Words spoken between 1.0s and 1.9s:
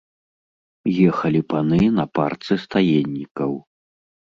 Ехалі паны